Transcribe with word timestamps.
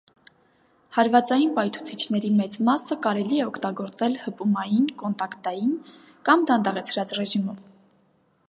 Հարվածային 0.95 1.51
պայթուցիչների 1.57 2.31
մեծ 2.39 2.57
մասը 2.69 2.97
կարելի 3.05 3.41
է 3.41 3.45
օգտագործել 3.49 4.17
հպումային(կոնտակտային) 4.23 5.77
կամ 6.31 6.49
դանդաղեցրած 6.53 7.19
ռեժիմով։ 7.21 7.63